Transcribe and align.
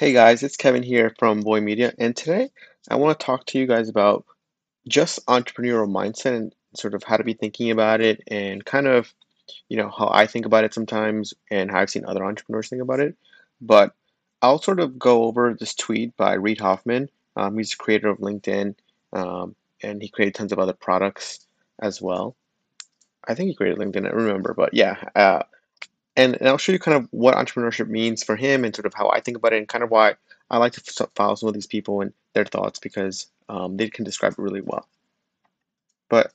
Hey 0.00 0.14
guys, 0.14 0.42
it's 0.42 0.56
Kevin 0.56 0.82
here 0.82 1.14
from 1.18 1.42
Boy 1.42 1.60
Media, 1.60 1.92
and 1.98 2.16
today 2.16 2.48
I 2.90 2.96
want 2.96 3.20
to 3.20 3.22
talk 3.22 3.44
to 3.44 3.58
you 3.58 3.66
guys 3.66 3.90
about 3.90 4.24
just 4.88 5.22
entrepreneurial 5.26 5.90
mindset 5.90 6.36
and 6.36 6.54
sort 6.74 6.94
of 6.94 7.02
how 7.02 7.18
to 7.18 7.22
be 7.22 7.34
thinking 7.34 7.70
about 7.70 8.00
it 8.00 8.22
and 8.28 8.64
kind 8.64 8.86
of, 8.86 9.12
you 9.68 9.76
know, 9.76 9.90
how 9.90 10.08
I 10.10 10.26
think 10.26 10.46
about 10.46 10.64
it 10.64 10.72
sometimes 10.72 11.34
and 11.50 11.70
how 11.70 11.80
I've 11.80 11.90
seen 11.90 12.06
other 12.06 12.24
entrepreneurs 12.24 12.70
think 12.70 12.80
about 12.80 13.00
it. 13.00 13.14
But 13.60 13.94
I'll 14.40 14.62
sort 14.62 14.80
of 14.80 14.98
go 14.98 15.24
over 15.24 15.52
this 15.52 15.74
tweet 15.74 16.16
by 16.16 16.32
Reid 16.32 16.60
Hoffman. 16.60 17.10
Um, 17.36 17.58
he's 17.58 17.72
the 17.72 17.76
creator 17.76 18.08
of 18.08 18.20
LinkedIn, 18.20 18.76
um, 19.12 19.54
and 19.82 20.00
he 20.00 20.08
created 20.08 20.34
tons 20.34 20.52
of 20.52 20.58
other 20.58 20.72
products 20.72 21.46
as 21.82 22.00
well. 22.00 22.36
I 23.28 23.34
think 23.34 23.48
he 23.48 23.54
created 23.54 23.78
LinkedIn, 23.78 24.06
I 24.06 24.12
remember, 24.12 24.54
but 24.54 24.72
yeah, 24.72 24.96
uh, 25.14 25.42
and, 26.20 26.36
and 26.36 26.48
I'll 26.48 26.58
show 26.58 26.72
you 26.72 26.78
kind 26.78 26.96
of 26.96 27.08
what 27.12 27.34
entrepreneurship 27.34 27.88
means 27.88 28.22
for 28.22 28.36
him 28.36 28.64
and 28.64 28.76
sort 28.76 28.84
of 28.84 28.92
how 28.92 29.08
I 29.08 29.20
think 29.20 29.38
about 29.38 29.54
it 29.54 29.58
and 29.58 29.68
kind 29.68 29.82
of 29.82 29.90
why 29.90 30.14
I 30.50 30.58
like 30.58 30.74
to 30.74 31.08
follow 31.14 31.34
some 31.34 31.48
of 31.48 31.54
these 31.54 31.66
people 31.66 32.02
and 32.02 32.12
their 32.34 32.44
thoughts 32.44 32.78
because 32.78 33.26
um, 33.48 33.78
they 33.78 33.88
can 33.88 34.04
describe 34.04 34.32
it 34.32 34.38
really 34.38 34.60
well. 34.60 34.86
But 36.10 36.32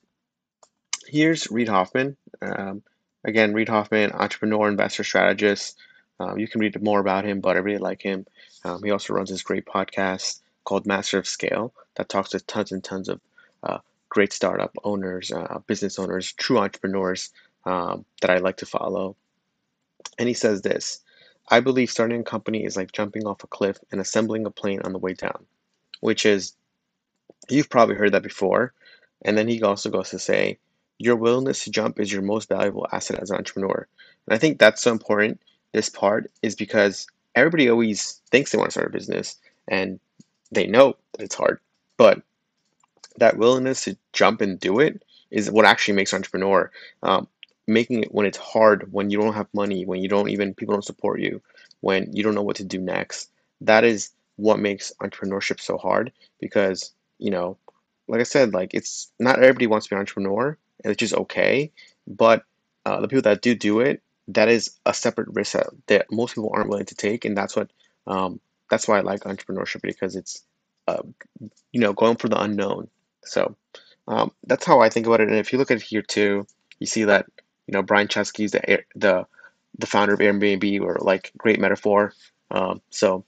here's 1.07 1.51
Reid 1.51 1.69
Hoffman. 1.69 2.17
Um, 2.41 2.81
again, 3.23 3.53
Reid 3.53 3.69
Hoffman, 3.69 4.11
entrepreneur, 4.13 4.67
investor, 4.67 5.03
strategist. 5.03 5.77
Um, 6.19 6.39
you 6.39 6.47
can 6.47 6.61
read 6.61 6.81
more 6.81 6.99
about 6.99 7.25
him, 7.25 7.39
but 7.39 7.55
I 7.55 7.59
really 7.59 7.77
like 7.77 8.01
him. 8.01 8.25
Um, 8.63 8.81
he 8.83 8.89
also 8.89 9.13
runs 9.13 9.29
this 9.29 9.43
great 9.43 9.65
podcast 9.65 10.39
called 10.63 10.87
Master 10.87 11.19
of 11.19 11.27
Scale 11.27 11.73
that 11.95 12.09
talks 12.09 12.31
to 12.31 12.39
tons 12.39 12.71
and 12.71 12.83
tons 12.83 13.07
of 13.07 13.21
uh, 13.61 13.77
great 14.09 14.33
startup 14.33 14.73
owners, 14.83 15.31
uh, 15.31 15.59
business 15.67 15.99
owners, 15.99 16.33
true 16.33 16.57
entrepreneurs 16.57 17.29
um, 17.65 18.05
that 18.21 18.31
I 18.31 18.37
like 18.37 18.57
to 18.57 18.65
follow. 18.65 19.15
And 20.17 20.27
he 20.27 20.33
says 20.33 20.61
this 20.61 21.03
I 21.49 21.59
believe 21.59 21.91
starting 21.91 22.21
a 22.21 22.23
company 22.23 22.65
is 22.65 22.75
like 22.75 22.91
jumping 22.91 23.25
off 23.25 23.43
a 23.43 23.47
cliff 23.47 23.77
and 23.91 24.01
assembling 24.01 24.45
a 24.45 24.51
plane 24.51 24.81
on 24.83 24.93
the 24.93 24.99
way 24.99 25.13
down, 25.13 25.45
which 25.99 26.25
is, 26.25 26.53
you've 27.49 27.69
probably 27.69 27.95
heard 27.95 28.13
that 28.13 28.23
before. 28.23 28.73
And 29.23 29.37
then 29.37 29.47
he 29.47 29.61
also 29.61 29.89
goes 29.89 30.09
to 30.09 30.19
say, 30.19 30.57
your 30.97 31.15
willingness 31.15 31.63
to 31.65 31.71
jump 31.71 31.99
is 31.99 32.11
your 32.11 32.21
most 32.21 32.49
valuable 32.49 32.87
asset 32.91 33.19
as 33.19 33.29
an 33.29 33.37
entrepreneur. 33.37 33.87
And 34.27 34.35
I 34.35 34.37
think 34.37 34.57
that's 34.57 34.81
so 34.81 34.91
important. 34.91 35.41
This 35.71 35.89
part 35.89 36.31
is 36.41 36.55
because 36.55 37.07
everybody 37.35 37.69
always 37.69 38.21
thinks 38.31 38.51
they 38.51 38.57
want 38.57 38.69
to 38.69 38.71
start 38.71 38.87
a 38.87 38.91
business 38.91 39.37
and 39.67 39.99
they 40.51 40.67
know 40.67 40.95
that 41.13 41.23
it's 41.23 41.35
hard, 41.35 41.59
but 41.97 42.21
that 43.17 43.37
willingness 43.37 43.83
to 43.83 43.97
jump 44.13 44.41
and 44.41 44.59
do 44.59 44.79
it 44.79 45.03
is 45.31 45.51
what 45.51 45.65
actually 45.65 45.95
makes 45.95 46.13
entrepreneur. 46.13 46.71
Um, 47.03 47.27
making 47.67 48.03
it 48.03 48.13
when 48.13 48.25
it's 48.25 48.37
hard, 48.37 48.91
when 48.91 49.09
you 49.09 49.19
don't 49.19 49.33
have 49.33 49.47
money, 49.53 49.85
when 49.85 50.01
you 50.01 50.09
don't 50.09 50.29
even 50.29 50.53
people 50.53 50.73
don't 50.73 50.85
support 50.85 51.19
you, 51.19 51.41
when 51.81 52.11
you 52.13 52.23
don't 52.23 52.35
know 52.35 52.43
what 52.43 52.57
to 52.57 52.63
do 52.63 52.79
next. 52.79 53.29
That 53.61 53.83
is 53.83 54.11
what 54.35 54.59
makes 54.59 54.91
entrepreneurship 55.01 55.59
so 55.59 55.77
hard 55.77 56.11
because, 56.39 56.91
you 57.19 57.31
know, 57.31 57.57
like 58.07 58.19
I 58.19 58.23
said, 58.23 58.53
like 58.53 58.73
it's 58.73 59.11
not 59.19 59.39
everybody 59.39 59.67
wants 59.67 59.87
to 59.87 59.89
be 59.91 59.95
an 59.95 60.01
entrepreneur, 60.01 60.57
and 60.83 60.91
it's 60.91 60.99
just 60.99 61.13
okay. 61.13 61.71
But 62.07 62.43
uh, 62.85 63.01
the 63.01 63.07
people 63.07 63.23
that 63.23 63.41
do 63.41 63.55
do 63.55 63.79
it, 63.79 64.01
that 64.27 64.49
is 64.49 64.71
a 64.85 64.93
separate 64.93 65.29
risk 65.33 65.53
that, 65.53 65.67
that 65.87 66.11
most 66.11 66.35
people 66.35 66.51
aren't 66.53 66.69
willing 66.69 66.85
to 66.85 66.95
take, 66.95 67.25
and 67.25 67.35
that's 67.35 67.55
what 67.55 67.71
um, 68.07 68.39
that's 68.69 68.87
why 68.87 68.97
I 68.97 69.01
like 69.01 69.21
entrepreneurship 69.21 69.81
because 69.81 70.15
it's 70.15 70.43
uh, 70.87 71.01
you 71.71 71.79
know 71.79 71.93
going 71.93 72.17
for 72.17 72.29
the 72.29 72.39
unknown. 72.39 72.89
So 73.23 73.55
um, 74.07 74.31
that's 74.45 74.65
how 74.65 74.81
I 74.81 74.89
think 74.89 75.07
about 75.07 75.21
it. 75.21 75.29
And 75.29 75.37
if 75.37 75.51
you 75.51 75.57
look 75.57 75.71
at 75.71 75.77
it 75.77 75.83
here 75.83 76.03
too, 76.03 76.45
you 76.79 76.87
see 76.87 77.05
that 77.05 77.25
you 77.67 77.73
know, 77.73 77.81
Brian 77.81 78.07
Chesky 78.07 78.45
is 78.45 78.51
the 78.51 78.83
the 78.95 79.25
the 79.77 79.87
founder 79.87 80.13
of 80.13 80.19
Airbnb, 80.19 80.81
or 80.81 80.97
like 81.01 81.31
great 81.37 81.59
metaphor. 81.59 82.13
Um, 82.51 82.81
so, 82.89 83.25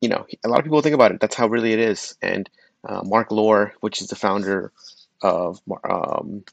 you 0.00 0.08
know, 0.08 0.26
a 0.44 0.48
lot 0.48 0.58
of 0.58 0.64
people 0.64 0.82
think 0.82 0.94
about 0.94 1.12
it. 1.12 1.20
That's 1.20 1.34
how 1.34 1.48
really 1.48 1.72
it 1.72 1.78
is. 1.78 2.16
And 2.22 2.48
uh, 2.88 3.00
Marc 3.04 3.30
Lore, 3.30 3.74
which 3.80 4.00
is 4.00 4.08
the 4.08 4.16
founder 4.16 4.72
of 5.22 5.60
um, 5.88 6.44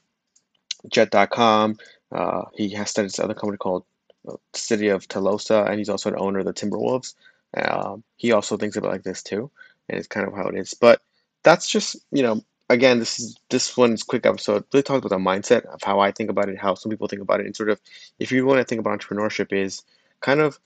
Jet.com, 0.88 1.76
uh, 2.10 2.42
he 2.54 2.70
has 2.70 2.90
started 2.90 3.10
this 3.10 3.18
other 3.20 3.34
company 3.34 3.58
called 3.58 3.84
uh, 4.28 4.36
City 4.54 4.88
of 4.88 5.06
Telosa, 5.08 5.68
and 5.68 5.78
he's 5.78 5.88
also 5.88 6.10
an 6.10 6.18
owner 6.18 6.40
of 6.40 6.46
the 6.46 6.52
Timberwolves. 6.52 7.14
Um, 7.54 8.02
he 8.16 8.32
also 8.32 8.56
thinks 8.56 8.76
about 8.76 8.92
like 8.92 9.02
this 9.02 9.22
too, 9.22 9.50
and 9.88 9.98
it's 9.98 10.08
kind 10.08 10.26
of 10.26 10.34
how 10.34 10.48
it 10.48 10.56
is. 10.58 10.74
But 10.74 11.02
that's 11.42 11.68
just 11.68 11.96
you 12.10 12.22
know 12.22 12.42
again, 12.72 12.98
this 12.98 13.20
is 13.20 13.38
this 13.50 13.76
one's 13.76 14.02
quick 14.02 14.26
episode. 14.26 14.64
Really 14.72 14.82
talks 14.82 15.04
about 15.04 15.10
the 15.10 15.22
mindset 15.22 15.64
of 15.66 15.82
how 15.82 16.00
I 16.00 16.10
think 16.10 16.30
about 16.30 16.48
it, 16.48 16.58
how 16.58 16.74
some 16.74 16.90
people 16.90 17.08
think 17.08 17.22
about 17.22 17.40
it, 17.40 17.46
and 17.46 17.56
sort 17.56 17.70
of 17.70 17.80
if 18.18 18.32
you 18.32 18.46
want 18.46 18.58
to 18.58 18.64
think 18.64 18.80
about 18.80 18.98
entrepreneurship 18.98 19.52
is 19.52 19.82
kind 20.20 20.40
of 20.40 20.58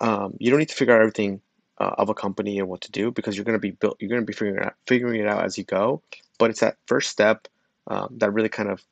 um, 0.00 0.34
you 0.38 0.50
don't 0.50 0.60
need 0.60 0.68
to 0.68 0.74
figure 0.74 0.94
out 0.94 1.00
everything 1.00 1.40
uh, 1.78 1.94
of 1.98 2.08
a 2.08 2.14
company 2.14 2.58
and 2.58 2.68
what 2.68 2.80
to 2.82 2.90
do 2.90 3.10
because 3.10 3.36
you're 3.36 3.44
going 3.44 3.54
to 3.54 3.60
be 3.60 3.72
built. 3.72 3.96
You're 4.00 4.10
going 4.10 4.22
to 4.22 4.26
be 4.26 4.32
figuring 4.32 4.56
it 4.56 4.66
out, 4.66 4.74
figuring 4.86 5.20
it 5.20 5.28
out 5.28 5.44
as 5.44 5.58
you 5.58 5.64
go. 5.64 6.02
But 6.38 6.50
it's 6.50 6.60
that 6.60 6.76
first 6.86 7.10
step 7.10 7.48
um, 7.88 8.14
that 8.18 8.32
really 8.32 8.48
kind 8.48 8.68
of 8.68 8.82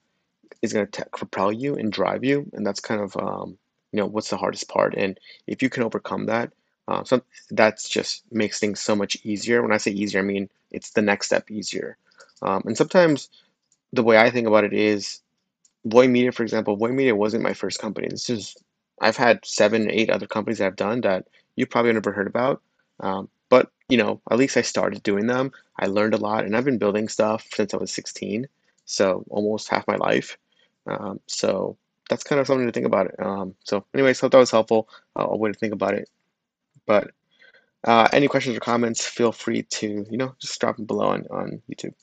is 0.62 0.72
going 0.72 0.86
to 0.86 1.06
propel 1.12 1.52
you 1.52 1.76
and 1.76 1.92
drive 1.92 2.24
you, 2.24 2.50
and 2.52 2.66
that's 2.66 2.80
kind 2.80 3.00
of 3.00 3.16
um, 3.16 3.58
you 3.92 3.98
know 3.98 4.06
what's 4.06 4.30
the 4.30 4.36
hardest 4.36 4.68
part. 4.68 4.94
And 4.96 5.18
if 5.46 5.62
you 5.62 5.70
can 5.70 5.84
overcome 5.84 6.26
that, 6.26 6.52
uh, 6.88 7.04
so 7.04 7.22
that's 7.50 7.88
just 7.88 8.24
makes 8.32 8.58
things 8.58 8.80
so 8.80 8.96
much 8.96 9.16
easier. 9.22 9.62
When 9.62 9.72
I 9.72 9.78
say 9.78 9.92
easier, 9.92 10.20
I 10.20 10.24
mean 10.24 10.48
it's 10.70 10.90
the 10.90 11.02
next 11.02 11.26
step 11.26 11.50
easier. 11.50 11.96
Um, 12.42 12.62
and 12.66 12.76
sometimes 12.76 13.28
the 13.92 14.02
way 14.02 14.18
I 14.18 14.30
think 14.30 14.46
about 14.46 14.64
it 14.64 14.72
is 14.72 15.20
Boy 15.84 16.08
Media, 16.08 16.32
for 16.32 16.42
example, 16.42 16.76
Boy 16.76 16.90
Media 16.92 17.14
wasn't 17.14 17.42
my 17.42 17.54
first 17.54 17.78
company. 17.80 18.08
This 18.08 18.28
is 18.30 18.56
I've 19.00 19.16
had 19.16 19.44
seven, 19.44 19.90
eight 19.90 20.10
other 20.10 20.26
companies 20.26 20.60
I've 20.60 20.76
done 20.76 21.02
that 21.02 21.26
you 21.56 21.66
probably 21.66 21.92
never 21.92 22.12
heard 22.12 22.26
about. 22.26 22.62
Um, 23.00 23.28
but 23.48 23.70
you 23.88 23.96
know, 23.96 24.20
at 24.30 24.38
least 24.38 24.56
I 24.56 24.62
started 24.62 25.02
doing 25.02 25.26
them. 25.26 25.52
I 25.78 25.86
learned 25.86 26.14
a 26.14 26.18
lot, 26.18 26.44
and 26.44 26.56
I've 26.56 26.64
been 26.64 26.78
building 26.78 27.08
stuff 27.08 27.46
since 27.54 27.72
I 27.72 27.76
was 27.76 27.92
16, 27.92 28.48
so 28.84 29.24
almost 29.30 29.68
half 29.68 29.86
my 29.86 29.96
life. 29.96 30.38
Um, 30.86 31.20
so 31.26 31.76
that's 32.08 32.24
kind 32.24 32.40
of 32.40 32.46
something 32.46 32.66
to 32.66 32.72
think 32.72 32.86
about. 32.86 33.10
Um, 33.18 33.54
so, 33.64 33.84
anyways, 33.94 34.20
hope 34.20 34.32
that 34.32 34.38
was 34.38 34.50
helpful. 34.50 34.88
Uh, 35.14 35.26
a 35.28 35.36
way 35.36 35.52
to 35.52 35.58
think 35.58 35.72
about 35.72 35.94
it. 35.94 36.08
But 36.86 37.12
uh, 37.84 38.08
any 38.12 38.28
questions 38.28 38.56
or 38.56 38.60
comments, 38.60 39.04
feel 39.06 39.32
free 39.32 39.62
to 39.62 40.06
you 40.10 40.16
know 40.16 40.34
just 40.40 40.58
drop 40.60 40.76
them 40.76 40.86
below 40.86 41.08
on 41.08 41.26
on 41.30 41.62
YouTube. 41.70 41.94